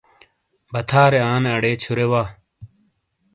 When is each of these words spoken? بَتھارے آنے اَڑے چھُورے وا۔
بَتھارے 0.71 1.19
آنے 1.31 1.49
اَڑے 1.55 1.71
چھُورے 1.81 2.05
وا۔ 2.11 2.23